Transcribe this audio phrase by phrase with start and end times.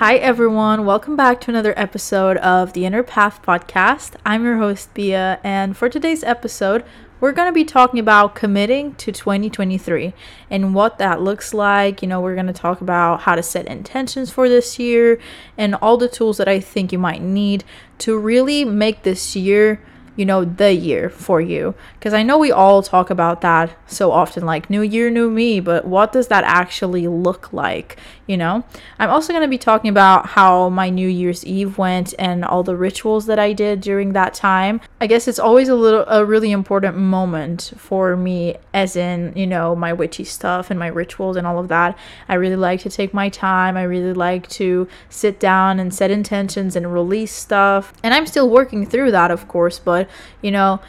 [0.00, 0.86] Hi, everyone.
[0.86, 4.14] Welcome back to another episode of the Inner Path podcast.
[4.24, 6.86] I'm your host, Bea, and for today's episode,
[7.20, 10.14] we're going to be talking about committing to 2023
[10.48, 12.00] and what that looks like.
[12.00, 15.20] You know, we're going to talk about how to set intentions for this year
[15.58, 17.62] and all the tools that I think you might need
[17.98, 19.82] to really make this year
[20.16, 21.74] you know, the year for you.
[21.98, 25.60] Because I know we all talk about that so often, like new year, new me,
[25.60, 27.98] but what does that actually look like?
[28.26, 28.64] You know,
[28.98, 32.62] I'm also going to be talking about how my New Year's Eve went and all
[32.62, 34.80] the rituals that I did during that time.
[35.00, 39.48] I guess it's always a little, a really important moment for me, as in, you
[39.48, 41.98] know, my witchy stuff and my rituals and all of that.
[42.28, 43.76] I really like to take my time.
[43.76, 47.92] I really like to sit down and set intentions and release stuff.
[48.02, 50.08] And I'm still working through that, of course, but
[50.42, 50.80] you know,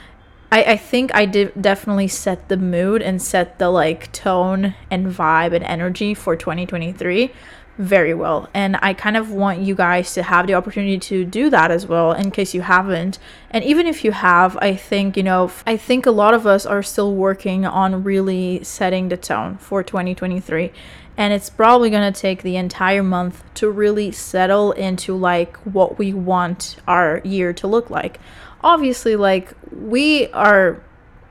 [0.51, 5.07] I, I think I did definitely set the mood and set the like tone and
[5.07, 7.31] vibe and energy for 2023
[7.77, 8.49] very well.
[8.53, 11.87] And I kind of want you guys to have the opportunity to do that as
[11.87, 13.17] well in case you haven't.
[13.49, 16.65] And even if you have, I think, you know, I think a lot of us
[16.65, 20.71] are still working on really setting the tone for 2023
[21.17, 25.97] and it's probably going to take the entire month to really settle into like what
[25.97, 28.19] we want our year to look like
[28.63, 30.81] obviously like we are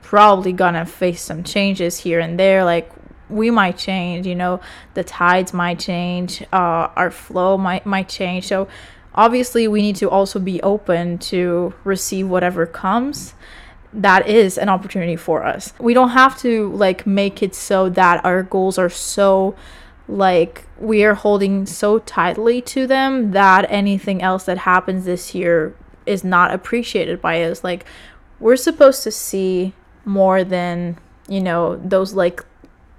[0.01, 2.63] probably gonna face some changes here and there.
[2.63, 2.91] Like
[3.29, 4.59] we might change you know
[4.93, 8.47] the tides might change uh, our flow might might change.
[8.47, 8.67] So
[9.15, 13.33] obviously we need to also be open to receive whatever comes.
[13.93, 15.73] That is an opportunity for us.
[15.79, 19.55] We don't have to like make it so that our goals are so
[20.07, 25.75] like we are holding so tightly to them that anything else that happens this year
[26.05, 27.85] is not appreciated by us like
[28.39, 32.43] we're supposed to see more than you know those like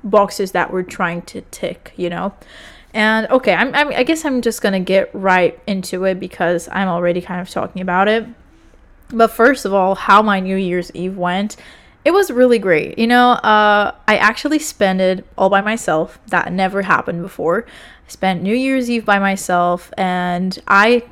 [0.05, 2.33] boxes that we're trying to tick you know?
[2.95, 6.89] And okay I'm, I'm i guess i'm just gonna get right into it because i'm
[6.89, 8.27] already kind of talking about it.
[9.09, 11.57] But first of all how my new year's eve went
[12.05, 13.31] it was really great you know?
[13.31, 16.19] Uh, i actually spent it all by myself.
[16.29, 17.65] That never happened before.
[18.07, 21.03] I spent new year's eve by myself and i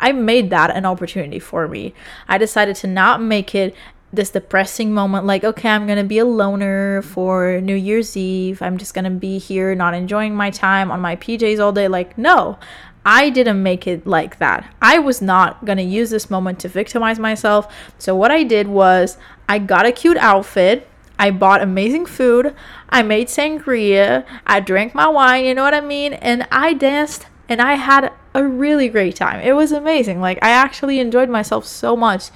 [0.00, 1.94] I made that an opportunity for me.
[2.26, 3.74] I decided to not make it
[4.12, 8.76] this depressing moment like okay i'm gonna be a loner for new year's eve i'm
[8.76, 12.58] just gonna be here not enjoying my time on my pjs all day like no
[13.06, 17.20] i didn't make it like that i was not gonna use this moment to victimize
[17.20, 19.16] myself so what i did was
[19.48, 20.88] i got a cute outfit
[21.20, 22.56] I bought amazing food.
[22.88, 24.24] I made sangria.
[24.46, 26.14] I drank my wine, you know what I mean?
[26.14, 29.40] And I danced and I had a really great time.
[29.40, 30.20] It was amazing.
[30.20, 32.30] Like I actually enjoyed myself so much.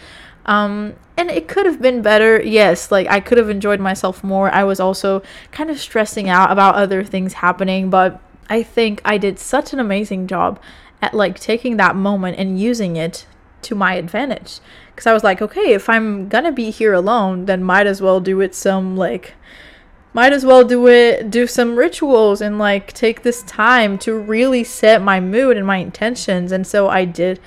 [0.47, 2.43] Um, and it could have been better.
[2.43, 4.51] Yes, like I could have enjoyed myself more.
[4.51, 5.23] I was also
[5.53, 9.79] kind of stressing out about other things happening, but I think I did such an
[9.79, 10.61] amazing job
[11.01, 13.27] at like taking that moment and using it
[13.63, 14.61] to my advantage.
[14.97, 18.03] Cuz I was like, okay, if I'm going to be here alone, then might as
[18.03, 19.35] well do it some like
[20.15, 24.65] might as well do it do some rituals and like take this time to really
[24.65, 26.53] set my mood and my intentions.
[26.53, 27.39] And so i did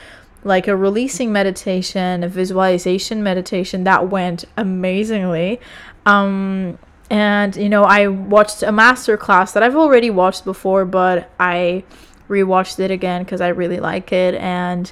[0.43, 5.59] like a releasing meditation a visualization meditation that went amazingly.
[6.05, 6.77] Um
[7.09, 11.81] and you know i watched a master class that i've already watched before but i
[12.27, 14.35] rewatched it again because i really like it.
[14.35, 14.91] And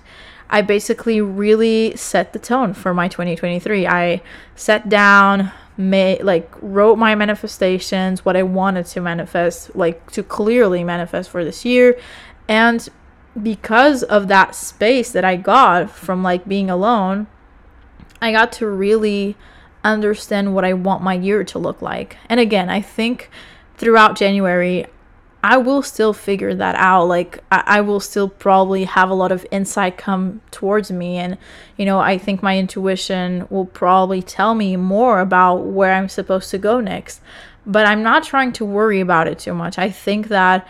[0.49, 3.87] I basically really set the tone for my 2023.
[3.87, 4.21] I
[4.55, 10.83] sat down, made like wrote my manifestations, what I wanted to manifest, like to clearly
[10.83, 11.97] manifest for this year.
[12.47, 12.87] And
[13.41, 17.27] because of that space that I got from like being alone,
[18.21, 19.35] I got to really
[19.83, 22.17] understand what I want my year to look like.
[22.29, 23.29] And again, I think
[23.75, 24.85] throughout January,
[25.45, 27.05] I will still figure that out.
[27.05, 31.17] Like, I, I, will still probably have a lot of insight come towards me.
[31.17, 31.37] And,
[31.77, 36.49] you know, I think my intuition will probably tell me more about where I'm supposed
[36.49, 37.21] to go next.
[37.63, 39.77] But I'm not trying to worry about it too much.
[39.77, 40.67] I think that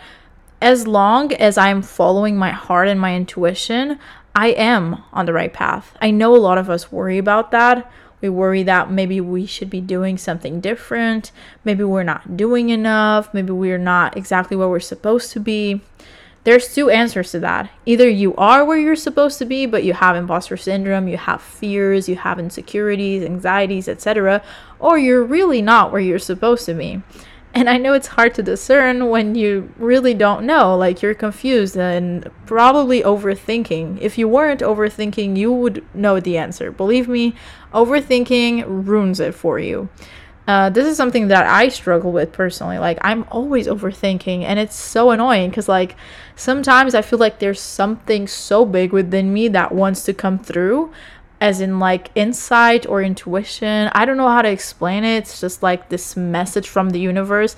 [0.60, 3.98] as long as I'm following my heart and my intuition,
[4.34, 5.96] I am on the right path.
[6.02, 7.90] I know a lot of us worry about that
[8.20, 11.32] we worry that maybe we should be doing something different.
[11.64, 13.32] Maybe we're not doing enough.
[13.34, 15.82] Maybe we're not exactly where we're supposed to be.
[16.44, 17.70] There's two answers to that.
[17.86, 21.42] Either you are where you're supposed to be, but you have imposter syndrome, you have
[21.42, 24.42] fears, you have insecurities, anxieties, etc.,
[24.78, 27.02] or you're really not where you're supposed to be.
[27.56, 31.74] And I know it's hard to discern when you really don't know, like you're confused
[31.74, 33.98] and probably overthinking.
[33.98, 36.70] If you weren't overthinking, you would know the answer.
[36.70, 37.34] Believe me,
[37.72, 39.88] overthinking ruins it for you.
[40.46, 42.76] Uh, this is something that I struggle with personally.
[42.76, 45.96] Like, I'm always overthinking, and it's so annoying because, like,
[46.36, 50.92] sometimes I feel like there's something so big within me that wants to come through,
[51.40, 53.90] as in, like, insight or intuition.
[53.92, 55.18] I don't know how to explain it.
[55.18, 57.56] It's just like this message from the universe.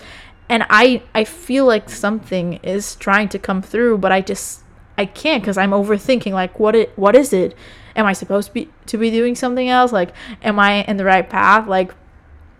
[0.48, 4.62] And I, I feel like something is trying to come through, but I just
[4.98, 6.32] I can't because I'm overthinking.
[6.32, 7.54] Like, what it, what is it?
[7.94, 9.92] Am I supposed to be to be doing something else?
[9.92, 11.68] Like, am I in the right path?
[11.68, 11.94] Like,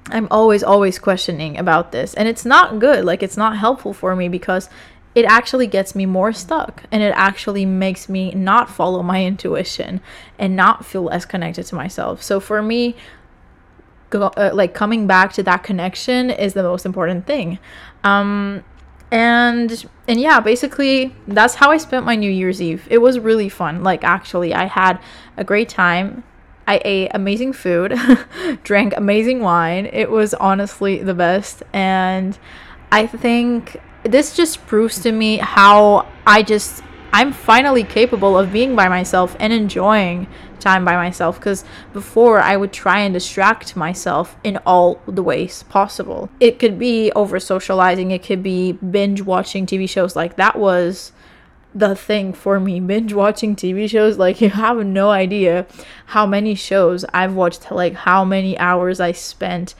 [0.07, 2.15] I'm always, always questioning about this.
[2.15, 3.05] And it's not good.
[3.05, 4.71] Like, it's not helpful for me because
[5.15, 10.01] it actually gets me more stuck and it actually makes me not follow my intuition
[10.39, 12.23] and not feel less connected to myself.
[12.23, 12.95] So, for me,
[14.11, 17.59] go, uh, like coming back to that connection is the most important thing.
[18.05, 18.65] Um,
[19.11, 23.49] and and yeah basically that's how i spent my new year's eve it was really
[23.49, 25.01] fun like actually i had
[25.39, 26.23] a great time
[26.69, 27.99] I ate amazing food,
[28.63, 29.89] drank amazing wine.
[29.91, 31.63] It was honestly the best.
[31.73, 32.39] And
[32.93, 36.83] I think this just proves to me how I just,
[37.13, 40.27] I'm finally capable of being by myself and enjoying
[40.61, 45.63] time by myself because before I would try and distract myself in all the ways
[45.65, 46.29] possible.
[46.41, 51.13] It could be over socializing, it could be binge watching TV shows like that was
[51.75, 55.67] the thing for me binge watching TV shows like you have no idea
[56.07, 59.75] how many shows I've watched like how many hours I spent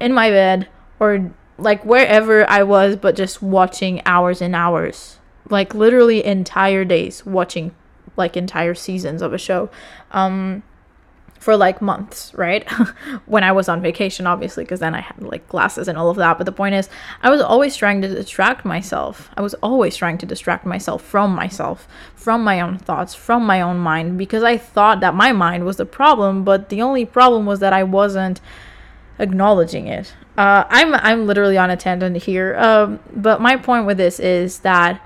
[0.00, 0.68] in my bed
[0.98, 5.18] or like wherever I was but just watching hours and hours
[5.48, 7.74] like literally entire days watching
[8.16, 9.70] like entire seasons of a show
[10.10, 10.62] um
[11.44, 12.66] for like months, right?
[13.26, 16.16] when I was on vacation, obviously, because then I had like glasses and all of
[16.16, 16.38] that.
[16.38, 16.88] But the point is,
[17.22, 19.28] I was always trying to distract myself.
[19.36, 23.60] I was always trying to distract myself from myself, from my own thoughts, from my
[23.60, 26.44] own mind, because I thought that my mind was the problem.
[26.44, 28.40] But the only problem was that I wasn't
[29.18, 30.14] acknowledging it.
[30.36, 32.56] Uh, I'm I'm literally on a tangent here.
[32.56, 35.00] Um, but my point with this is that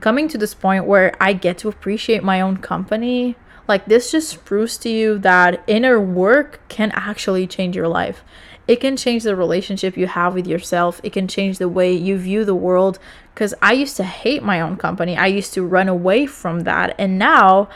[0.00, 3.36] coming to this point where I get to appreciate my own company
[3.68, 8.24] like this just proves to you that inner work can actually change your life.
[8.66, 11.00] It can change the relationship you have with yourself.
[11.04, 12.98] It can change the way you view the world.
[13.34, 15.16] Because I used to hate my own company.
[15.16, 16.94] I used to run away from that.
[16.98, 17.68] And now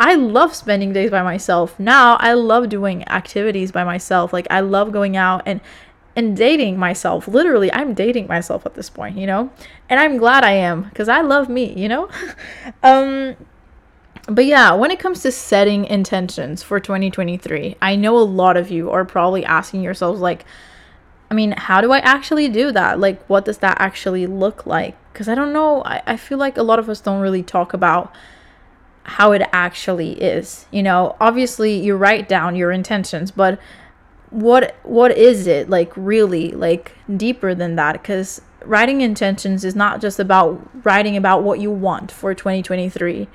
[0.00, 1.78] I love spending days by myself.
[1.78, 4.32] Now I love doing activities by myself.
[4.32, 5.60] Like I love going out and
[6.16, 7.28] and dating myself.
[7.28, 9.50] Literally, I'm dating myself at this point, you know?
[9.90, 12.08] And I'm glad I am because I love me, you know?
[12.82, 13.36] um
[14.26, 18.70] but yeah, when it comes to setting intentions for 2023, I know a lot of
[18.70, 20.44] you are probably asking yourselves, like,
[21.30, 23.00] I mean, how do I actually do that?
[23.00, 24.96] Like, what does that actually look like?
[25.12, 25.82] Because I don't know.
[25.84, 28.14] I, I feel like a lot of us don't really talk about
[29.04, 30.66] how it actually is.
[30.70, 33.58] You know, obviously you write down your intentions, but
[34.30, 40.00] what what is it like really like deeper than that because writing intentions is not
[40.00, 43.26] just about writing about what you want for 2023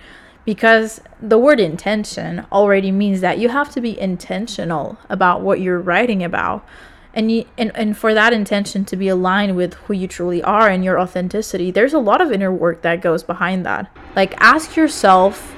[0.45, 5.79] because the word intention already means that you have to be intentional about what you're
[5.79, 6.65] writing about
[7.15, 10.69] and you and, and for that intention to be aligned with who you truly are
[10.69, 14.75] and your authenticity there's a lot of inner work that goes behind that like ask
[14.75, 15.53] yourself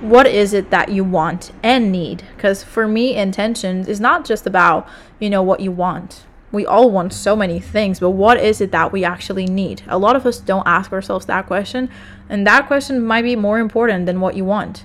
[0.00, 4.46] what is it that you want and need because for me intentions is not just
[4.46, 4.88] about
[5.18, 8.70] you know what you want we all want so many things, but what is it
[8.72, 9.82] that we actually need?
[9.88, 11.88] A lot of us don't ask ourselves that question,
[12.28, 14.84] and that question might be more important than what you want.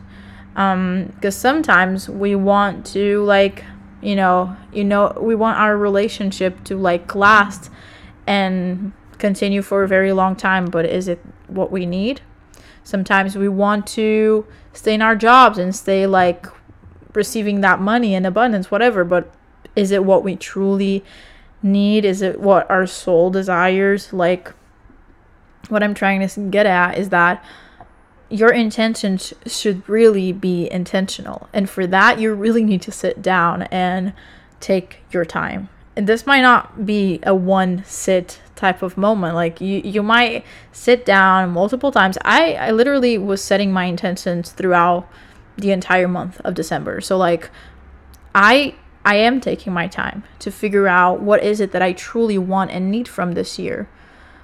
[0.55, 3.65] Um, because sometimes we want to like,
[4.01, 7.71] you know, you know, we want our relationship to like last
[8.25, 12.21] and continue for a very long time, but is it what we need?
[12.83, 16.45] Sometimes we want to stay in our jobs and stay like
[17.13, 19.33] receiving that money in abundance, whatever, but
[19.75, 21.03] is it what we truly
[21.61, 22.05] need?
[22.05, 24.13] Is it what our soul desires?
[24.13, 24.53] Like,
[25.69, 27.43] what I'm trying to get at is that
[28.29, 31.49] your intentions should really be intentional.
[31.53, 34.13] And for that, you really need to sit down and
[34.59, 35.69] take your time.
[35.95, 39.35] And this might not be a one sit type of moment.
[39.35, 42.17] Like you, you might sit down multiple times.
[42.23, 45.07] I, I literally was setting my intentions throughout
[45.57, 47.01] the entire month of December.
[47.01, 47.49] So like
[48.35, 52.37] I I am taking my time to figure out what is it that I truly
[52.37, 53.87] want and need from this year.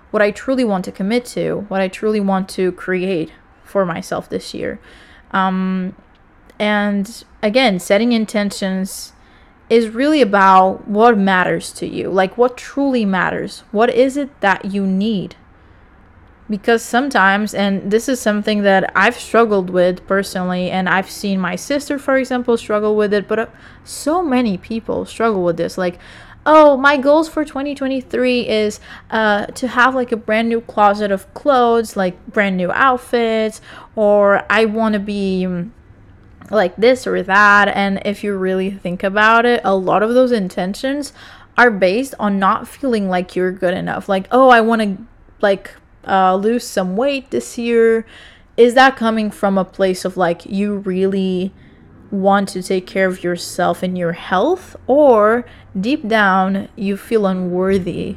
[0.10, 3.34] What I truly want to commit to, what I truly want to create
[3.74, 4.80] for myself this year.
[5.32, 5.96] Um,
[6.60, 9.14] and again, setting intentions
[9.68, 13.64] is really about what matters to you, like what truly matters.
[13.72, 15.36] What is it that you need?
[16.50, 21.56] because sometimes and this is something that I've struggled with personally and I've seen my
[21.56, 23.46] sister for example struggle with it but uh,
[23.86, 25.98] so many people struggle with this like
[26.46, 28.80] oh, my goals for 2023 is
[29.12, 33.62] uh, to have like a brand new closet of clothes, like brand new outfits,
[33.96, 35.72] or I want to be mm,
[36.50, 37.70] like this or that.
[37.70, 41.14] And if you really think about it, a lot of those intentions
[41.58, 44.10] are based on not feeling like you're good enough.
[44.10, 44.98] Like, oh, I want to
[45.42, 45.74] like
[46.08, 48.06] uh, lose some weight this year.
[48.58, 51.54] Is that coming from a place of like you really
[52.14, 55.46] want to take care of yourself and your health, or
[55.80, 58.16] deep down you feel unworthy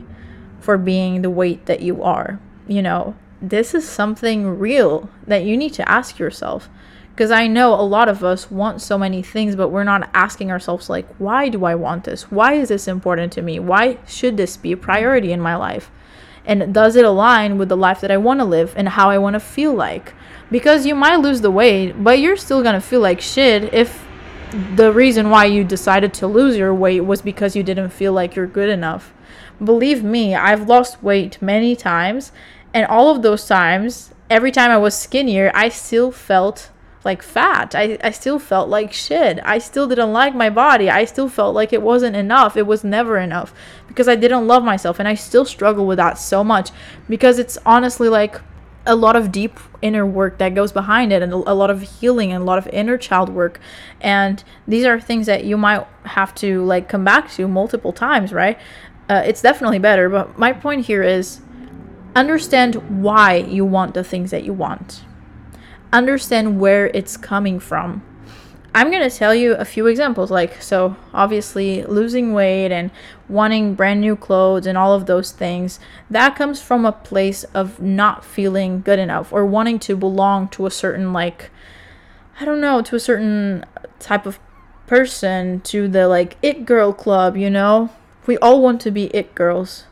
[0.60, 2.38] for being the weight that you are?
[2.68, 6.68] You know, this is something real that you need to ask yourself.
[7.14, 10.50] Because I know a lot of us want so many things, but we're not asking
[10.50, 12.30] ourselves, like, why do I want this?
[12.30, 13.58] Why is this important to me?
[13.58, 15.90] Why should this be a priority in my life?
[16.44, 19.16] And does it align with the life that I want to live and how I
[19.16, 20.12] want to feel like?
[20.50, 24.06] Because you might lose the weight, but you're still gonna feel like shit if
[24.74, 28.36] the reason why you decided to lose your weight was because you didn't feel like
[28.36, 29.12] you're good enough.
[29.62, 32.32] Believe me, I've lost weight many times,
[32.72, 36.70] and all of those times, every time I was skinnier, I still felt
[37.06, 37.74] like fat.
[37.74, 39.38] I, I still felt like shit.
[39.44, 40.90] I still didn't like my body.
[40.90, 42.56] I still felt like it wasn't enough.
[42.56, 43.54] It was never enough
[43.86, 44.98] because I didn't love myself.
[44.98, 46.70] And I still struggle with that so much
[47.08, 48.40] because it's honestly like
[48.86, 52.32] a lot of deep inner work that goes behind it and a lot of healing
[52.32, 53.60] and a lot of inner child work.
[54.00, 58.32] And these are things that you might have to like come back to multiple times
[58.32, 58.58] right?
[59.08, 61.40] Uh, it's definitely better but my point here is
[62.14, 65.04] understand why you want the things that you want.
[65.92, 68.02] Understand where it's coming from
[68.76, 70.30] I'm going to tell you a few examples.
[70.30, 72.90] Like, so obviously, losing weight and
[73.26, 75.80] wanting brand new clothes and all of those things,
[76.10, 80.66] that comes from a place of not feeling good enough or wanting to belong to
[80.66, 81.50] a certain, like,
[82.38, 83.64] I don't know, to a certain
[83.98, 84.38] type of
[84.86, 87.88] person, to the like it girl club, you know?
[88.26, 89.84] We all want to be it girls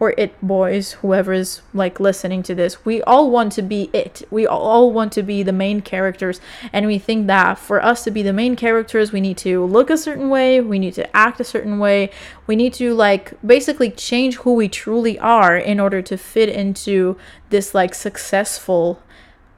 [0.00, 4.22] or it boys, whoever is like listening to this, we all want to be it.
[4.30, 6.40] We all want to be the main characters.
[6.72, 9.90] And we think that for us to be the main characters, we need to look
[9.90, 12.10] a certain way, we need to act a certain way,
[12.46, 17.16] we need to like basically change who we truly are in order to fit into
[17.50, 19.00] this like successful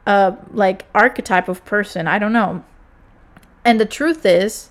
[0.06, 2.06] uh like archetype of person.
[2.06, 2.62] I don't know.
[3.64, 4.68] And the truth is,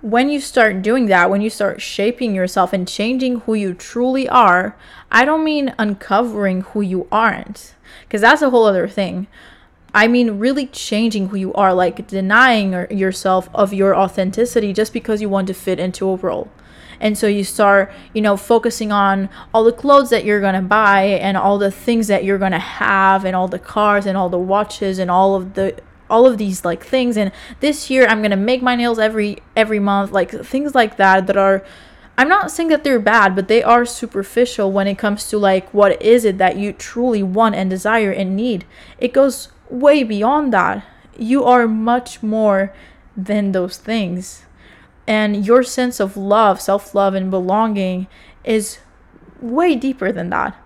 [0.00, 4.28] when you start doing that, when you start shaping yourself and changing who you truly
[4.28, 4.76] are,
[5.10, 9.26] I don't mean uncovering who you aren't, because that's a whole other thing.
[9.94, 15.20] I mean, really changing who you are, like denying yourself of your authenticity just because
[15.20, 16.50] you want to fit into a role.
[17.00, 20.60] And so you start, you know, focusing on all the clothes that you're going to
[20.60, 24.16] buy and all the things that you're going to have and all the cars and
[24.16, 28.06] all the watches and all of the all of these like things and this year
[28.06, 31.64] i'm gonna make my nails every every month like things like that that are
[32.16, 35.72] i'm not saying that they're bad but they are superficial when it comes to like
[35.72, 38.64] what is it that you truly want and desire and need.
[38.98, 40.84] It goes way beyond that.
[41.16, 42.72] You are much more
[43.16, 44.44] than those things.
[45.06, 48.06] And your sense of love self-love and belonging
[48.44, 48.78] is
[49.40, 50.56] way deeper than that.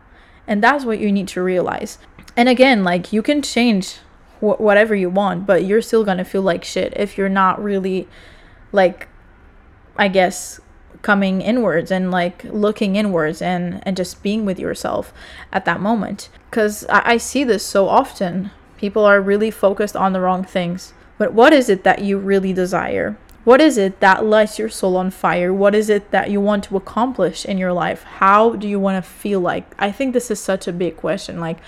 [0.46, 1.98] And that's what you need to realize.
[2.36, 3.98] And again like you can change
[4.42, 8.08] wh- whatever you want, but you're still gonna feel like shit if you're not really,
[8.72, 9.08] like,
[9.96, 10.60] I guess,
[11.02, 15.12] coming inwards and like looking inwards and and just being with yourself
[15.52, 16.28] at that moment.
[16.50, 18.50] Because I, I see this so often.
[18.76, 20.92] People are really focused on the wrong things.
[21.18, 23.16] But what is it that you really desire?
[23.44, 25.52] What is it that lights your soul on fire?
[25.52, 28.02] What is it that you want to accomplish in your life?
[28.04, 29.72] How do you want to feel like?
[29.78, 31.40] I think this is such a big question.
[31.40, 31.58] Like,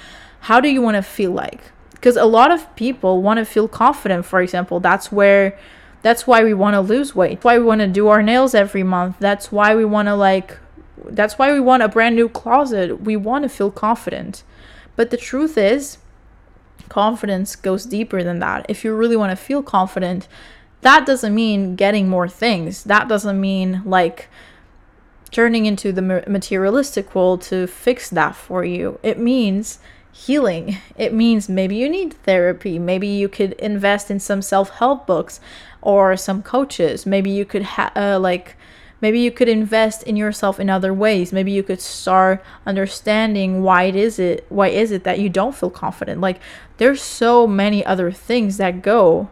[0.41, 1.73] how do you want to feel like?
[2.05, 5.59] Because a lot of people want to feel confident for example that's where
[6.05, 7.43] that's why we want to lose weight.
[7.43, 9.17] Why we want to do our nails every month.
[9.21, 10.59] That's why we want to like
[11.07, 13.01] that's why we want a brand new closet.
[13.01, 14.43] We want to feel confident.
[14.97, 15.97] But the truth is
[16.91, 18.67] confidence goes deeper than that.
[18.69, 20.29] If you really want to feel confident
[20.83, 22.85] that doesn't mean getting more things.
[22.85, 24.29] That doesn't mean like
[25.31, 29.01] turning into the materialistic world to fix that for you.
[29.03, 29.79] It means
[30.15, 30.79] healing.
[30.97, 32.79] It means maybe you need therapy.
[32.79, 35.41] Maybe you could invest in some self help books
[35.83, 37.05] or some coaches.
[37.05, 38.57] Maybe you could have, uh, like,
[39.01, 41.33] maybe you could invest in yourself in other ways.
[41.33, 45.55] Maybe you could start understanding why it is it, why is it that you don't
[45.55, 46.21] feel confident.
[46.21, 46.41] Like,
[46.77, 49.31] there's so many other things that go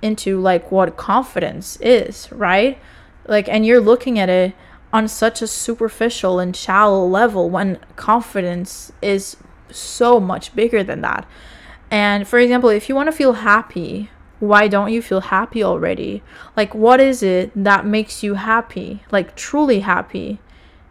[0.00, 2.78] into like what confidence is, right?
[3.26, 4.54] Like, and you're looking at it
[4.90, 9.36] on such a superficial and shallow level when confidence is
[9.70, 11.26] so much bigger than that.
[11.90, 16.22] And for example, if you want to feel happy, why don't you feel happy already?
[16.56, 19.04] Like, what is it that makes you happy?
[19.10, 20.40] Like, truly happy?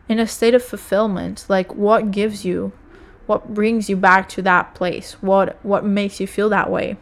[0.07, 1.45] in a state of fulfillment.
[1.47, 2.71] Like what gives you
[3.25, 5.13] what brings you back to that place?
[5.21, 6.97] What what makes you feel that way?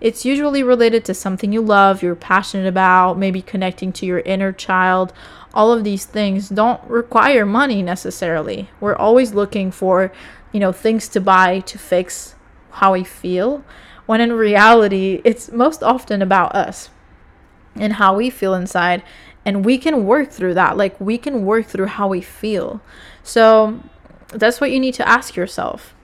[0.00, 4.52] It's usually related to something you love, you're passionate about, maybe connecting to your inner
[4.52, 5.12] child.
[5.52, 8.70] All of these things don't require money necessarily.
[8.78, 10.12] We're always looking for,
[10.52, 12.34] you know, things to buy to fix
[12.72, 13.64] how we feel,
[14.06, 16.90] when in reality, it's most often about us
[17.74, 19.02] and how we feel inside.
[19.44, 20.76] And we can work through that.
[20.76, 22.80] Like, we can work through how we feel.
[23.22, 23.80] So,
[24.28, 25.94] that's what you need to ask yourself.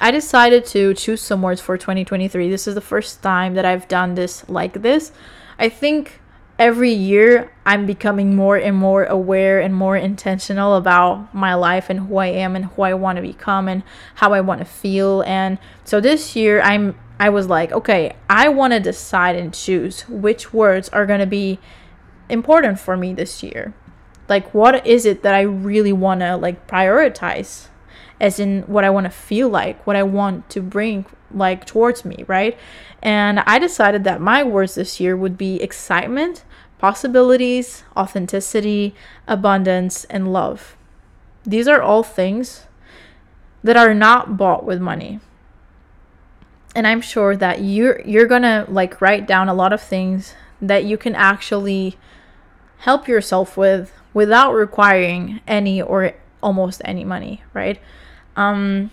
[0.00, 2.48] I decided to choose some words for 2023.
[2.48, 5.12] This is the first time that I've done this like this.
[5.58, 6.20] I think
[6.58, 12.00] every year I'm becoming more and more aware and more intentional about my life and
[12.00, 13.82] who I am and who I want to become and
[14.16, 15.22] how I want to feel.
[15.22, 20.02] And so this year I'm I was like, okay, I want to decide and choose
[20.02, 21.58] which words are going to be
[22.28, 23.74] important for me this year.
[24.28, 27.68] Like what is it that I really want to like prioritize?
[28.20, 32.04] as in what I want to feel like, what I want to bring like towards
[32.04, 32.58] me, right?
[33.02, 36.44] And I decided that my words this year would be excitement,
[36.78, 38.94] possibilities, authenticity,
[39.26, 40.76] abundance, and love.
[41.44, 42.66] These are all things
[43.62, 45.20] that are not bought with money.
[46.74, 50.84] And I'm sure that you're you're to like write down a lot of things that
[50.84, 51.96] you can actually
[52.78, 57.80] help yourself with without requiring any or almost any money, right?
[58.36, 58.90] Um,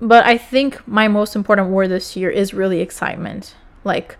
[0.00, 3.54] but I think my most important word this year is really excitement.
[3.84, 4.16] Like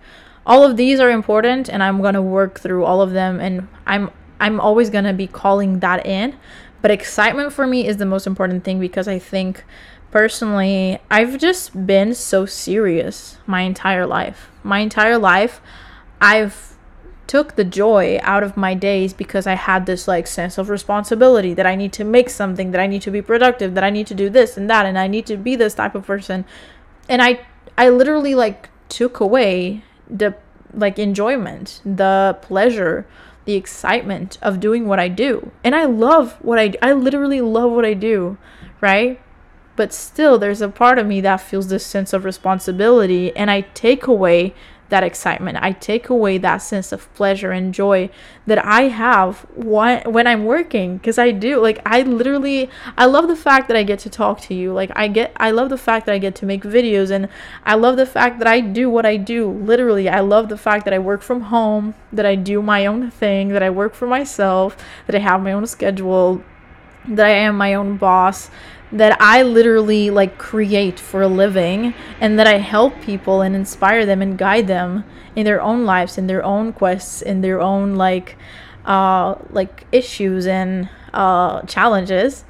[0.47, 3.69] all of these are important and I'm going to work through all of them and
[3.87, 6.37] I'm I'm always going to be calling that in.
[6.81, 9.65] But excitement for me is the most important thing because I think
[10.11, 14.51] personally I've just been so serious my entire life.
[14.65, 15.61] My entire life
[16.21, 16.77] I've
[17.29, 21.55] took the joy out of my days because I had this like sense of responsibility
[21.55, 24.09] that I need to make something, that I need to be productive, that I need
[24.09, 26.45] to do this and that and I need to be this type of person.
[27.09, 27.47] And I
[27.79, 30.35] I literally like took away the
[30.75, 33.07] like enjoyment, the pleasure,
[33.45, 35.51] the excitement of doing what I do.
[35.65, 38.39] And I love what I I literally love what I do,
[38.81, 39.21] right?
[39.75, 43.63] But still there's a part of me that feels this sense of responsibility and I
[43.75, 44.55] take away
[44.93, 45.59] that excitement.
[45.63, 48.11] I take away that sense of pleasure and joy
[48.47, 51.61] that I have when I'm working because I do.
[51.61, 54.73] Like I literally I love the fact that I get to talk to you.
[54.75, 57.29] Like I get I love the fact that I get to make videos and
[57.65, 59.51] I love the fact that I do what I do.
[59.51, 63.11] Literally, I love the fact that I work from home, that I do my own
[63.11, 64.77] thing, that I work for myself,
[65.07, 66.45] that I have my own schedule,
[67.09, 68.51] that I am my own boss
[68.93, 74.05] that I literally like create for a living and that I help people and inspire
[74.05, 77.97] them and guide them in their own lives in their own quests in their own
[77.97, 78.37] like
[78.85, 82.45] uh like issues and uh challenges.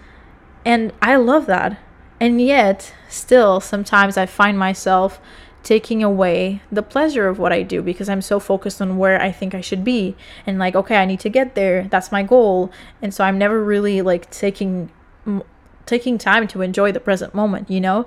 [0.65, 1.79] And I love that.
[2.21, 5.21] And yet still sometimes I find myself
[5.63, 9.31] taking away the pleasure of what I do because I'm so focused on where I
[9.31, 11.87] think I should be and like okay I need to get there.
[11.89, 12.73] That's my goal.
[13.01, 14.91] And so I'm never really like taking
[15.87, 18.07] taking time to enjoy the present moment, you know?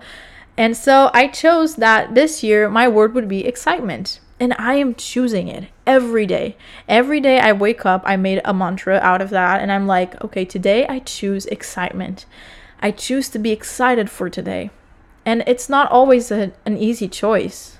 [0.57, 4.19] And so I chose that this year my word would be excitement.
[4.39, 6.57] And I am choosing it every day.
[6.89, 9.61] Every day I wake up, I made a mantra out of that.
[9.61, 12.25] And I'm like, okay, today I choose excitement.
[12.81, 14.71] I choose to be excited for today.
[15.25, 17.77] And it's not always a, an easy choice.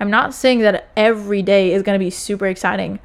[0.00, 3.00] I'm not saying that every day is going to be super exciting.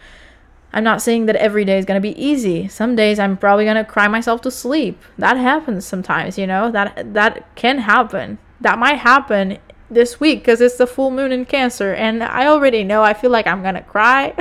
[0.74, 2.68] I'm not saying that every day is going to be easy.
[2.68, 5.00] Some days I'm probably going to cry myself to sleep.
[5.20, 6.72] That happens sometimes, you know?
[6.72, 8.40] That that can happen.
[8.60, 9.60] That might happen
[9.92, 13.30] this week because it's the full moon in Cancer and I already know I feel
[13.30, 14.34] like I'm going to cry.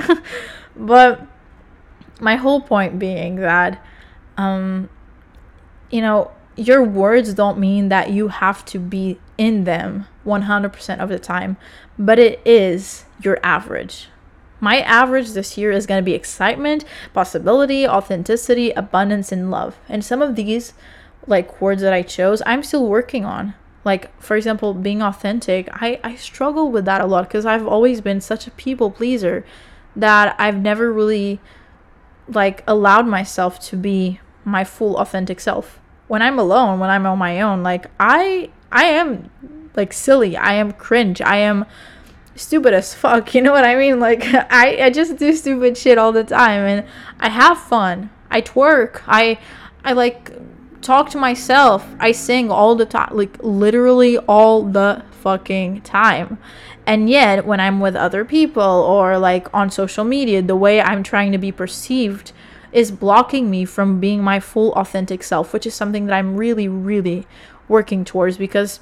[0.77, 1.27] but
[2.18, 3.85] my whole point being that
[4.38, 4.88] um
[5.90, 11.09] you know, your words don't mean that you have to be in them 100% of
[11.11, 11.59] the time,
[11.99, 14.09] but it is your average
[14.62, 19.77] my average this year is going to be excitement, possibility, authenticity, abundance, and love.
[19.88, 20.72] And some of these,
[21.27, 23.55] like words that I chose, I'm still working on.
[23.85, 28.01] Like, for example, being authentic, I, I struggle with that a lot because I've always
[28.01, 29.44] been such a people pleaser
[29.96, 31.40] that I've never really
[32.29, 35.81] like allowed myself to be my full authentic self.
[36.07, 39.29] When I'm alone, when I'm on my own, like I I am
[39.75, 40.37] like silly.
[40.37, 41.20] I am cringe.
[41.20, 41.66] I am
[42.35, 43.35] stupid as fuck.
[43.35, 44.01] You know what I mean?
[44.01, 46.87] Like I, I just do stupid shit all the time and
[47.18, 48.11] I have fun.
[48.31, 49.03] I twerk.
[49.07, 49.38] I
[49.85, 50.33] I like
[50.81, 51.87] talk to myself.
[51.99, 56.38] I sing all the time, like literally all the fucking time.
[56.87, 61.03] And yet, when I'm with other people or like on social media, the way I'm
[61.03, 62.33] trying to be perceived
[62.73, 66.66] is blocking me from being my full authentic self, which is something that I'm really,
[66.68, 67.27] really
[67.68, 68.81] working towards because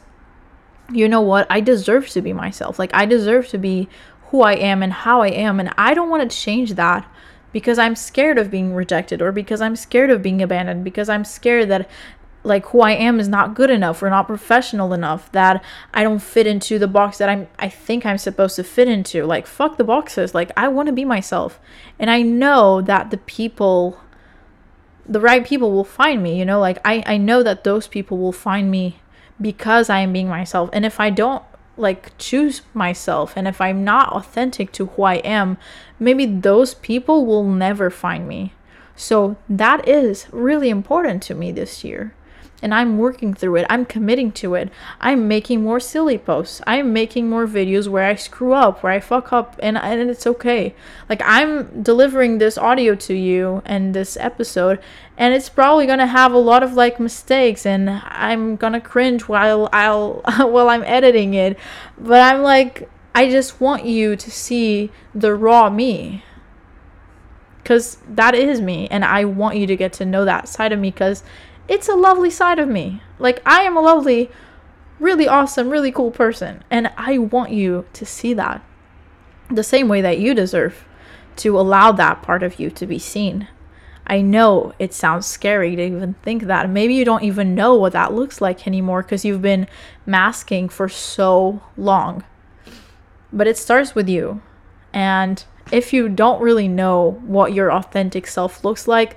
[0.92, 1.46] you know what?
[1.50, 2.78] I deserve to be myself.
[2.78, 3.88] Like, I deserve to be
[4.30, 5.60] who I am and how I am.
[5.60, 7.10] And I don't want to change that
[7.52, 11.24] because I'm scared of being rejected or because I'm scared of being abandoned, because I'm
[11.24, 11.88] scared that
[12.42, 16.20] like who I am is not good enough or not professional enough that I don't
[16.20, 19.26] fit into the box that I'm I think I'm supposed to fit into.
[19.26, 20.34] Like fuck the boxes.
[20.34, 21.60] Like I want to be myself.
[21.98, 24.00] And I know that the people
[25.06, 26.60] the right people will find me, you know?
[26.60, 29.00] Like I I know that those people will find me
[29.40, 30.70] because I am being myself.
[30.72, 31.42] And if I don't
[31.76, 35.56] like choose myself and if I'm not authentic to who I am,
[35.98, 38.52] maybe those people will never find me.
[38.96, 42.14] So that is really important to me this year
[42.62, 43.66] and I'm working through it.
[43.70, 44.70] I'm committing to it.
[45.00, 46.60] I'm making more silly posts.
[46.66, 50.26] I'm making more videos where I screw up, where I fuck up, and, and it's
[50.26, 50.74] okay.
[51.08, 54.80] Like, I'm delivering this audio to you and this episode,
[55.16, 59.68] and it's probably gonna have a lot of like mistakes, and I'm gonna cringe while
[59.72, 61.58] I'll while I'm editing it.
[61.98, 66.24] But I'm like, I just want you to see the raw me.
[67.62, 70.78] Because that is me, and I want you to get to know that side of
[70.78, 71.22] me because
[71.68, 73.02] it's a lovely side of me.
[73.18, 74.30] Like, I am a lovely,
[74.98, 76.64] really awesome, really cool person.
[76.70, 78.62] And I want you to see that
[79.50, 80.84] the same way that you deserve
[81.36, 83.48] to allow that part of you to be seen.
[84.06, 86.68] I know it sounds scary to even think that.
[86.68, 89.68] Maybe you don't even know what that looks like anymore because you've been
[90.04, 92.24] masking for so long.
[93.32, 94.42] But it starts with you.
[94.92, 99.16] And if you don't really know what your authentic self looks like,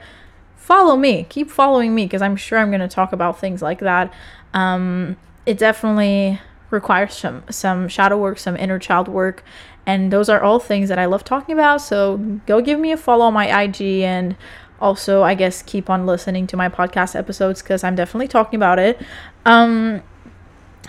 [0.63, 1.26] follow me.
[1.28, 4.13] Keep following me because I'm sure I'm going to talk about things like that.
[4.54, 9.43] Um, it definitely requires some some shadow work, some inner child work,
[9.86, 11.82] and those are all things that I love talking about.
[11.82, 14.38] So go give me a follow on my IG and
[14.80, 18.80] also I guess keep on listening to my podcast episodes because I'm definitely talking about
[18.80, 19.02] it.
[19.45, 20.02] Um,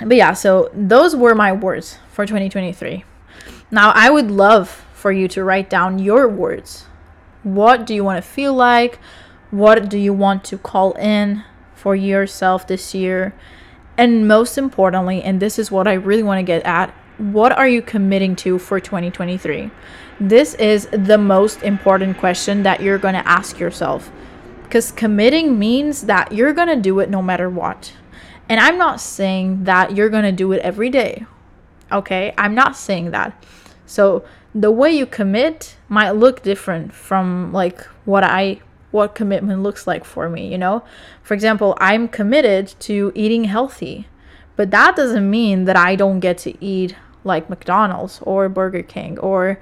[0.04, 3.04] but yeah, so those were my words for 2023.
[3.72, 6.86] Now I would love for you to write down your words.
[7.42, 9.00] What do you want to feel like?
[9.54, 11.44] What do you want to call in
[11.76, 13.36] for yourself this year?
[13.96, 17.68] And most importantly, and this is what I really want to get at, what are
[17.68, 19.70] you committing to for 2023?
[20.18, 24.10] This is the most important question that you're going to ask yourself.
[24.64, 27.92] Because committing means that you're going to do it no matter what.
[28.48, 31.26] And I'm not saying that you're going to do it every day.
[31.92, 32.34] Okay?
[32.36, 33.40] I'm not saying that.
[33.86, 38.58] So the way you commit might look different from like what I
[38.94, 40.84] what commitment looks like for me, you know?
[41.20, 44.06] For example, I'm committed to eating healthy,
[44.54, 49.18] but that doesn't mean that I don't get to eat like McDonald's or Burger King
[49.18, 49.58] or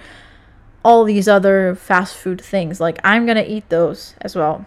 [0.84, 2.78] all these other fast food things.
[2.78, 4.66] Like, I'm gonna eat those as well.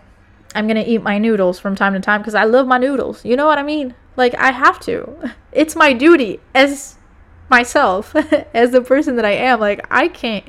[0.56, 3.23] I'm gonna eat my noodles from time to time because I love my noodles.
[3.23, 3.93] You know what I mean?
[4.15, 5.32] Like, I have to.
[5.51, 6.97] It's my duty as
[7.49, 8.15] myself,
[8.54, 9.60] as the person that I am.
[9.60, 10.45] Like, I can't.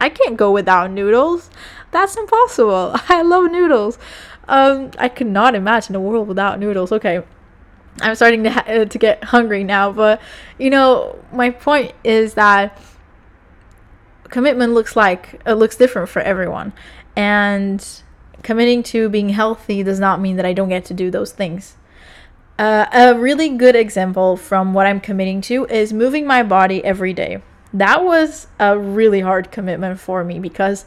[0.00, 1.50] I can't go without noodles.
[1.90, 2.94] That's impossible.
[3.08, 3.98] I love noodles.
[4.48, 6.90] Um, I could not imagine a world without noodles.
[6.92, 7.22] Okay,
[8.00, 10.20] I'm starting to ha- uh, to get hungry now, but
[10.58, 12.78] you know, my point is that
[14.30, 16.72] commitment looks like it looks different for everyone,
[17.16, 17.86] and
[18.42, 21.76] committing to being healthy does not mean that I don't get to do those things.
[22.58, 27.12] Uh, a really good example from what I'm committing to is moving my body every
[27.12, 27.40] day.
[27.72, 30.84] That was a really hard commitment for me because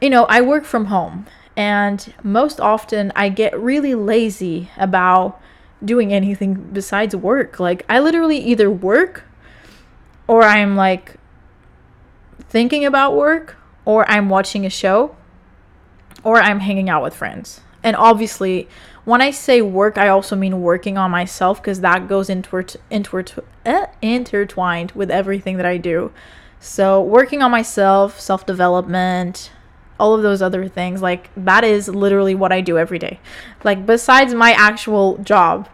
[0.00, 5.40] you know, I work from home and most often I get really lazy about
[5.84, 7.58] doing anything besides work.
[7.58, 9.24] Like, I literally either work
[10.26, 11.16] or I'm like
[12.40, 15.16] thinking about work or I'm watching a show
[16.24, 17.60] or I'm hanging out with friends.
[17.82, 18.68] And obviously,
[19.04, 22.78] when I say work, I also mean working on myself because that goes intertwined,
[23.64, 26.10] eh, intertwined with everything that I do.
[26.58, 29.52] So, working on myself, self development,
[29.98, 33.18] all of those other things like that is literally what i do every day.
[33.64, 35.68] Like besides my actual job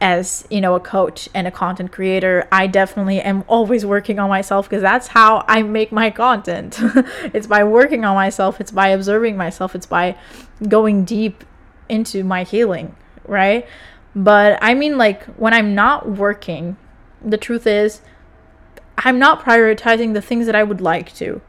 [0.00, 4.28] as you know a coach and a content creator i definitely am always working on
[4.28, 6.78] myself because that's how i make my content.
[7.34, 10.16] It's by working on myself it's by observing myself it's by
[10.68, 11.44] going deep
[11.88, 12.94] into my healing
[13.26, 13.66] right?
[14.14, 16.76] But i mean like when i'm not working
[17.22, 18.00] the truth is
[18.98, 21.40] i'm not prioritizing the things that i would like to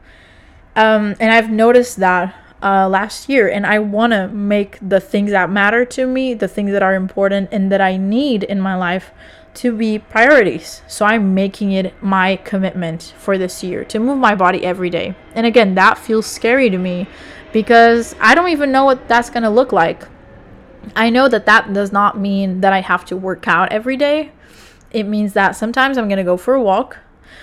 [0.78, 5.32] um, and I've noticed that uh, last year, and I want to make the things
[5.32, 8.76] that matter to me, the things that are important and that I need in my
[8.76, 9.10] life
[9.54, 10.82] to be priorities.
[10.86, 15.16] So I'm making it my commitment for this year to move my body every day.
[15.34, 17.08] And again, that feels scary to me
[17.52, 20.04] because I don't even know what that's going to look like.
[20.94, 24.30] I know that that does not mean that I have to work out every day.
[24.92, 26.98] It means that sometimes I'm going to go for a walk.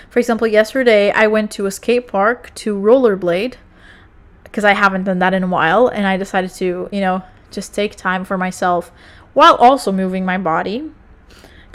[0.09, 3.55] For example, yesterday I went to a skate park to rollerblade
[4.43, 7.73] because I haven't done that in a while and I decided to, you know, just
[7.73, 8.91] take time for myself
[9.33, 10.91] while also moving my body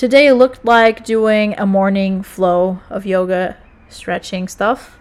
[0.01, 3.59] Today looked like doing a morning flow of yoga,
[3.91, 4.99] stretching stuff.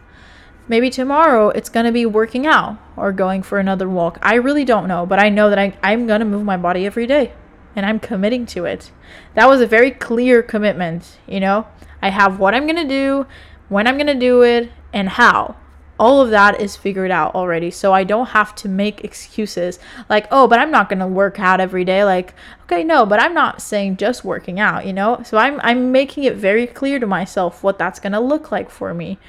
[0.68, 4.20] Maybe tomorrow it's going to be working out or going for another walk.
[4.22, 6.86] I really don't know, but I know that I, I'm going to move my body
[6.86, 7.32] every day
[7.78, 8.92] and I'm committing to it.
[9.36, 11.66] That was a very clear commitment, you know?
[12.02, 13.26] I have what I'm going to do,
[13.68, 15.56] when I'm going to do it, and how
[16.00, 17.70] all of that is figured out already.
[17.70, 21.40] So I don't have to make excuses like, oh, but I'm not going to work
[21.40, 22.06] out every day.
[22.06, 22.34] Like,
[22.64, 25.22] okay, no, but I'm not saying just working out, you know?
[25.26, 28.70] So I'm, I'm making it very clear to myself what that's going to look like
[28.70, 29.20] for me.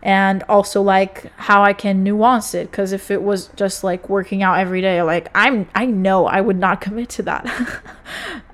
[0.00, 4.44] And also like how I can nuance it because if it was just like working
[4.44, 7.82] out every day, like I'm I know I would not commit to that.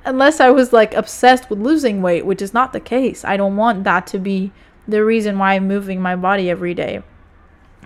[0.04, 3.24] Unless I was like obsessed with losing weight, which is not the case.
[3.24, 4.52] I don't want that to be
[4.86, 7.02] the reason why I'm moving my body every day.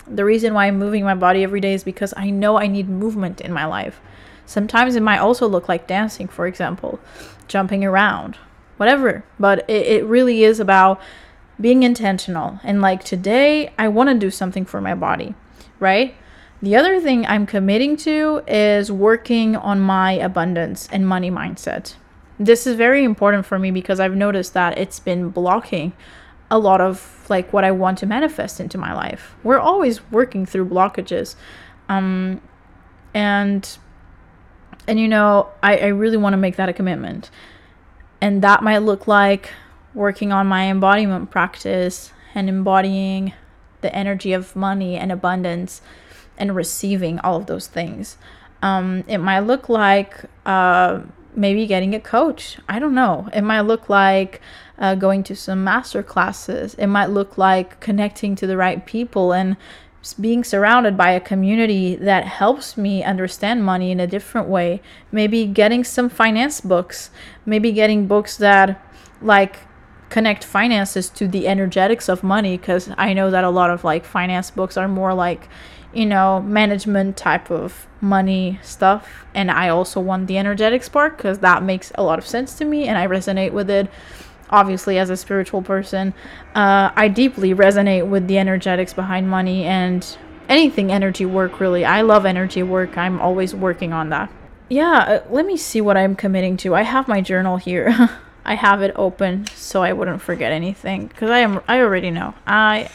[0.06, 2.88] The reason why I'm moving my body every day is because I know I need
[2.88, 4.00] movement in my life.
[4.46, 6.98] Sometimes it might also look like dancing, for example,
[7.46, 8.36] jumping around,
[8.78, 9.22] whatever.
[9.38, 11.00] But it, it really is about
[11.60, 12.58] being intentional.
[12.64, 15.34] And like today, I want to do something for my body,
[15.78, 16.14] right?
[16.62, 21.94] The other thing I'm committing to is working on my abundance and money mindset.
[22.38, 25.92] This is very important for me because I've noticed that it's been blocking
[26.50, 29.34] a lot of like what I want to manifest into my life.
[29.42, 31.34] We're always working through blockages.
[31.88, 32.40] Um
[33.12, 33.78] and
[34.86, 37.30] and you know, I, I really want to make that a commitment.
[38.20, 39.50] And that might look like
[39.94, 43.34] working on my embodiment practice and embodying
[43.80, 45.82] the energy of money and abundance
[46.36, 48.16] and receiving all of those things.
[48.62, 51.00] Um, it might look like uh,
[51.38, 52.58] maybe getting a coach.
[52.68, 53.28] I don't know.
[53.32, 54.40] It might look like
[54.78, 56.74] uh, going to some master classes.
[56.74, 59.56] It might look like connecting to the right people and
[60.20, 64.80] being surrounded by a community that helps me understand money in a different way.
[65.12, 67.10] Maybe getting some finance books.
[67.46, 68.84] Maybe getting books that
[69.22, 69.56] like
[70.08, 74.04] connect finances to the energetics of money because I know that a lot of like
[74.04, 75.48] finance books are more like
[75.98, 79.26] you know, management type of money stuff.
[79.34, 82.64] And I also want the energetics part because that makes a lot of sense to
[82.64, 83.90] me and I resonate with it.
[84.48, 86.14] Obviously, as a spiritual person,
[86.54, 90.06] uh, I deeply resonate with the energetics behind money and
[90.48, 91.84] anything energy work, really.
[91.84, 92.96] I love energy work.
[92.96, 94.30] I'm always working on that.
[94.70, 96.76] Yeah, uh, let me see what I'm committing to.
[96.76, 98.08] I have my journal here.
[98.44, 102.34] I have it open so I wouldn't forget anything because I am I already know.
[102.46, 102.88] I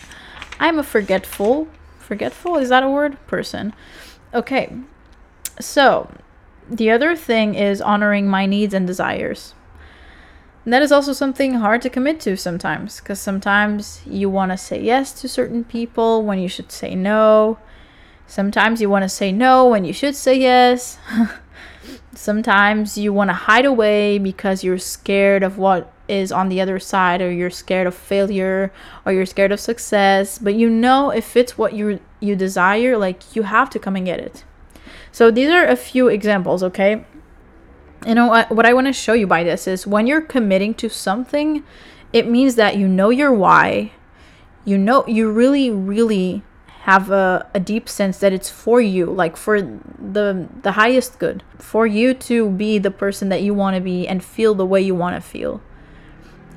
[0.60, 1.68] I'm a forgetful
[2.04, 2.58] forgetful?
[2.58, 3.18] Is that a word?
[3.28, 3.74] Person.
[4.34, 4.76] Okay.
[5.60, 6.12] So
[6.70, 9.54] the other thing is honoring my needs and desires.
[10.66, 14.58] And that is also something hard to commit to sometimes because sometimes you want to
[14.58, 17.58] say yes to certain people when you should say no.
[18.28, 20.98] Sometimes you want to say no when you should say yes.
[22.16, 26.80] Sometimes you want to hide away because you're scared of what is on the other
[26.80, 28.72] side or you're scared of failure
[29.06, 33.36] or you're scared of success but you know if it's what you you desire like
[33.36, 34.44] you have to come and get it.
[35.12, 37.06] So these are a few examples okay?
[38.06, 40.74] You know what, what i want to show you by this is when you're committing
[40.76, 41.63] to something
[42.12, 43.92] it means that you know your why.
[44.66, 46.44] You know you really really
[46.82, 51.44] have a, a deep sense that it's for you like for the the highest good.
[51.60, 54.82] For you to be the person that you want to be and feel the way
[54.82, 55.62] you want to feel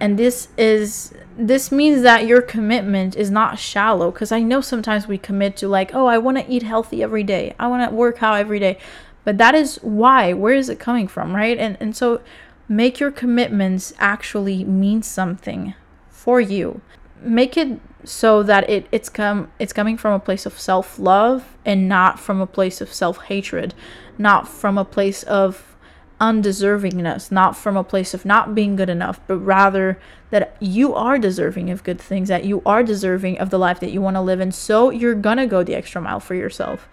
[0.00, 5.06] and this is this means that your commitment is not shallow because i know sometimes
[5.06, 7.54] we commit to like oh i want to eat healthy every day.
[7.59, 8.78] I want to work out every day.
[9.24, 11.59] But that is why where is it coming from right?
[11.59, 12.20] And and so
[12.68, 15.74] make your commitments actually mean something
[16.09, 16.80] for you.
[17.20, 21.88] Make it so that it it's come it's coming from a place of self-love and
[21.88, 23.74] not from a place of self-hatred
[24.16, 25.75] not from a place of
[26.20, 29.98] undeservingness, not from a place of not being good enough, but rather
[30.31, 33.92] that you are deserving of good things, that you are deserving of the life that
[33.92, 34.40] you want to live.
[34.40, 36.88] And so you're going to go the extra mile for yourself.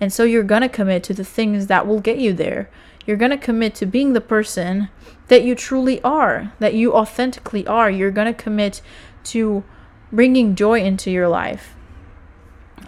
[0.00, 2.70] And so you're going to commit to the things that will get you there.
[3.04, 4.90] You're going to commit to being the person
[5.26, 7.90] that you truly are, that you authentically are.
[7.90, 8.80] You're going to commit
[9.24, 9.64] to
[10.12, 11.74] bringing joy into your life.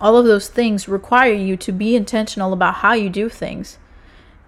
[0.01, 3.79] All of those things require you to be intentional about how you do things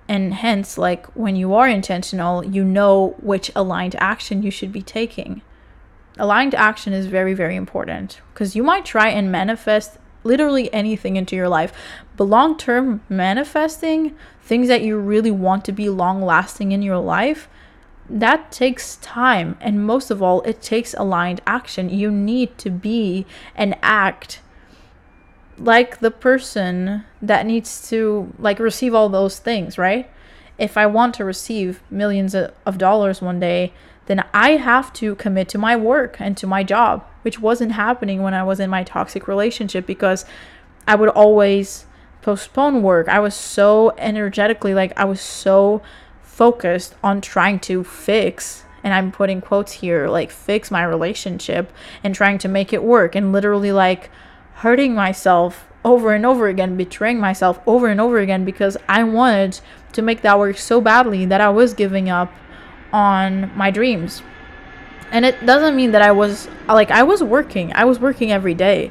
[0.08, 4.82] And hence, like when you are intentional, you know which aligned action you should be
[4.82, 5.42] taking.
[6.18, 11.36] Aligned action is very, very important because you might try and manifest literally anything into
[11.36, 11.72] your life.
[12.16, 16.98] But long term manifesting, things that you really want to be long lasting in your
[16.98, 17.48] life,
[18.10, 19.56] that takes time.
[19.60, 21.88] And most of all, it takes aligned action.
[21.88, 24.40] You need to be and act
[25.62, 30.10] like the person that needs to like receive all those things, right?
[30.58, 33.72] If I want to receive millions of dollars one day,
[34.06, 38.22] then I have to commit to my work and to my job, which wasn't happening
[38.22, 40.24] when I was in my toxic relationship because
[40.86, 41.86] I would always
[42.20, 43.08] postpone work.
[43.08, 45.82] I was so energetically, like, I was so
[46.22, 51.72] focused on trying to fix, and I'm putting quotes here, like, fix my relationship
[52.02, 54.10] and trying to make it work, and literally, like,
[54.56, 59.60] hurting myself over and over again, betraying myself over and over again because I wanted
[59.92, 62.32] to make that work so badly that I was giving up
[62.92, 64.22] on my dreams.
[65.10, 67.72] And it doesn't mean that I was like I was working.
[67.74, 68.90] I was working every day.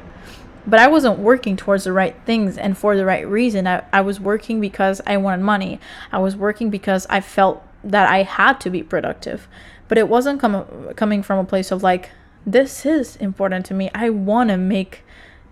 [0.68, 3.66] But I wasn't working towards the right things and for the right reason.
[3.66, 5.80] I, I was working because I wanted money.
[6.12, 9.48] I was working because I felt that I had to be productive.
[9.88, 12.12] But it wasn't com- coming from a place of like,
[12.46, 13.90] this is important to me.
[13.96, 15.04] I want to make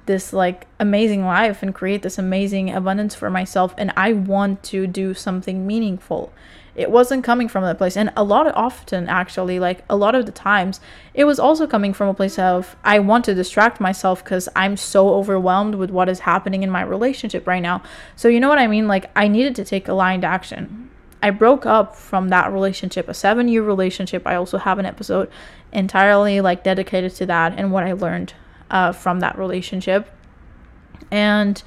[0.09, 4.87] this like amazing life and create this amazing abundance for myself and I want to
[4.87, 6.33] do something meaningful.
[6.73, 10.15] It wasn't coming from that place and a lot of often actually like a lot
[10.15, 10.81] of the times
[11.13, 14.75] it was also coming from a place of i want to distract myself because i'm
[14.77, 17.83] so overwhelmed with what is happening in my relationship right now.
[18.15, 18.87] So you know what i mean?
[18.87, 20.89] Like i needed to take aligned action.
[21.21, 24.25] I broke up from that relationship a seven year relationship.
[24.25, 25.29] I also have an episode
[25.71, 28.33] entirely like dedicated to that and what i learned
[28.69, 30.09] uh, from that relationship
[31.11, 31.63] and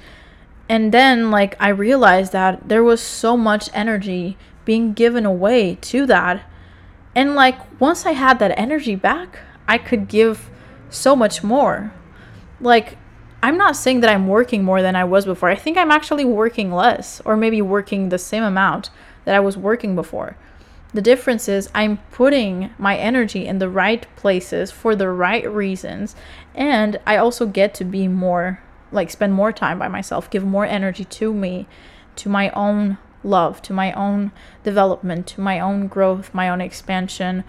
[0.69, 6.05] and then like i realized that there was so much energy being given away to
[6.05, 6.43] that.
[7.15, 10.49] And like once I had that energy back, I could give
[10.89, 11.93] so much more.
[12.59, 12.97] Like
[13.41, 15.49] I'm not saying that I'm working more than I was before.
[15.49, 18.89] I think I'm actually working less or maybe working the same amount
[19.25, 20.37] that I was working before.
[20.93, 26.15] The difference is I'm putting my energy in the right places for the right reasons
[26.55, 28.59] and I also get to be more
[28.93, 31.67] like spend more time by myself, give more energy to me,
[32.15, 34.31] to my own love, to my own
[34.63, 37.43] development, to my own growth, my own expansion.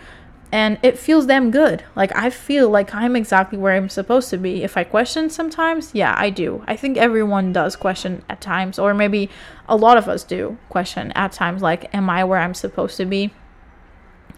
[0.50, 1.82] And it feels damn good.
[1.96, 4.62] Like, I feel like I'm exactly where I'm supposed to be.
[4.62, 6.62] If I question sometimes, yeah, I do.
[6.68, 9.30] I think everyone does question at times, or maybe
[9.68, 13.04] a lot of us do question at times, like, am I where I'm supposed to
[13.04, 13.34] be?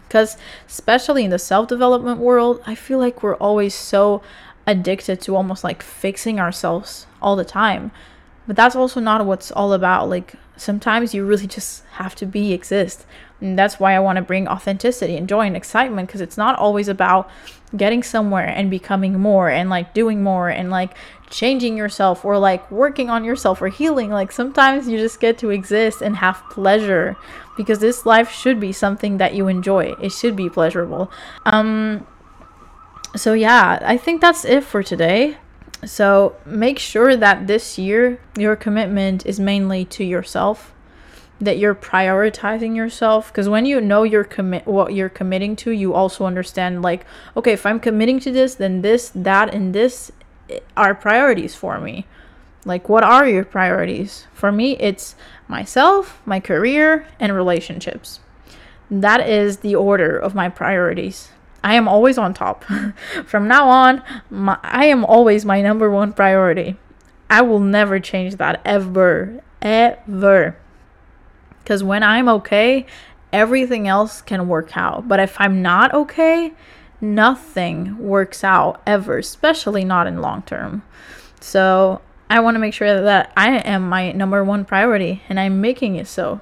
[0.07, 4.23] Because, especially in the self development world, I feel like we're always so
[4.67, 7.91] addicted to almost like fixing ourselves all the time.
[8.45, 10.09] But that's also not what's all about.
[10.09, 13.05] Like, sometimes you really just have to be exist
[13.39, 16.57] and that's why i want to bring authenticity and joy and excitement because it's not
[16.57, 17.29] always about
[17.75, 20.95] getting somewhere and becoming more and like doing more and like
[21.29, 25.49] changing yourself or like working on yourself or healing like sometimes you just get to
[25.49, 27.15] exist and have pleasure
[27.55, 31.11] because this life should be something that you enjoy it should be pleasurable
[31.45, 32.05] um
[33.15, 35.37] so yeah i think that's it for today
[35.85, 40.73] so make sure that this year your commitment is mainly to yourself,
[41.39, 45.93] that you're prioritizing yourself because when you know you're commit what you're committing to, you
[45.93, 50.11] also understand like, okay, if I'm committing to this, then this, that and this
[50.49, 52.05] eh, are priorities for me.
[52.65, 54.25] Like what are your priorities?
[54.33, 55.15] For me, it's
[55.47, 58.19] myself, my career, and relationships.
[58.89, 61.29] That is the order of my priorities.
[61.67, 62.63] I am always on top.
[63.25, 66.77] From now on, my, I am always my number one priority.
[67.29, 69.43] I will never change that ever.
[69.61, 70.55] Ever.
[71.59, 72.85] Because when I'm okay,
[73.33, 75.09] everything else can work out.
[75.09, 76.53] But if I'm not okay,
[77.01, 80.83] nothing works out ever, especially not in long term.
[81.41, 81.99] So
[82.29, 85.97] I want to make sure that I am my number one priority and I'm making
[85.97, 86.39] it so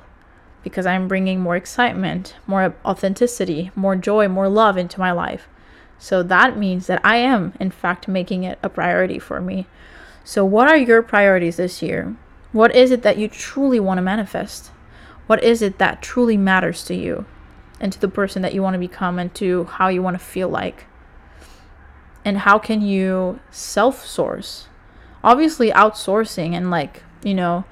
[0.66, 5.48] because I'm bringing more excitement, more authenticity, more joy, more love into my life.
[6.00, 9.68] So that means that I am, in fact, making it a priority for me.
[10.24, 12.16] So, what are your priorities this year?
[12.52, 14.72] What is it that you truly want to manifest?
[15.28, 17.26] What is it that truly matters to you
[17.80, 20.26] and to the person that you want to become and to how you want to
[20.26, 20.88] feel like?
[22.26, 24.68] And how can you self source?
[25.24, 27.66] Obviously, outsourcing and like, you know,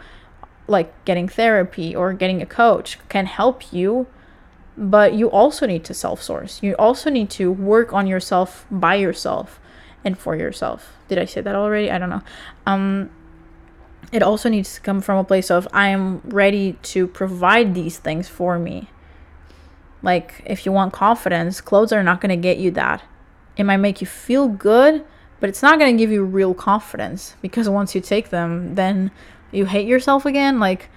[0.67, 4.07] like getting therapy or getting a coach can help you
[4.75, 8.95] but you also need to self source you also need to work on yourself by
[8.95, 9.59] yourself
[10.03, 12.21] and for yourself did i say that already i don't know
[12.65, 13.09] um
[14.13, 17.97] it also needs to come from a place of I am ready to provide these
[17.97, 18.89] things for me.
[20.03, 23.03] Like, if you want confidence, clothes are not going to get you that.
[23.57, 25.03] It might make you feel good,
[25.39, 29.09] but it's not going to give you real confidence because once you take them, then
[29.53, 30.59] you hate yourself again.
[30.59, 30.89] Like,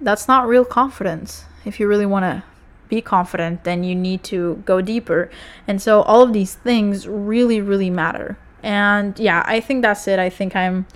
[0.00, 1.44] that's not real confidence.
[1.64, 2.42] If you really want to
[2.88, 5.30] be confident, then you need to go deeper.
[5.66, 8.38] And so, all of these things really, really matter.
[8.62, 10.18] And yeah, I think that's it.
[10.18, 10.86] I think I'm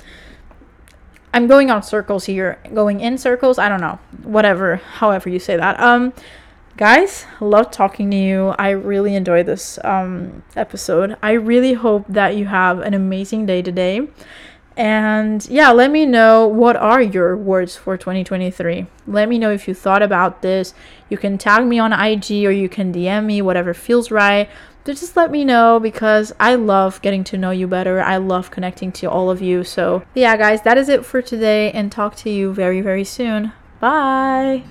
[1.35, 3.59] I'm going on circles here, going in circles.
[3.59, 5.79] I don't know, whatever, however you say that.
[5.79, 6.14] Um,
[6.79, 8.55] guys, love talking to you.
[8.59, 11.16] I really enjoy this um episode.
[11.23, 14.09] I really hope that you have an amazing day today.
[14.79, 18.87] And yeah, let me know what are your words for 2023.
[19.09, 20.72] Let me know if you thought about this.
[21.09, 24.49] You can tag me on IG or you can DM me, whatever feels right
[24.85, 28.01] But just let me know because I love getting to know you better.
[28.01, 29.64] I love connecting to all of you.
[29.64, 33.53] So, yeah, guys, that is it for today and talk to you very, very soon.
[33.81, 34.62] Bye.